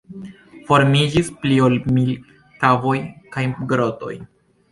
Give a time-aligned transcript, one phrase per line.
[0.69, 2.09] Formiĝis pli ol mil
[2.63, 2.97] kavoj
[3.35, 4.13] kaj grotoj.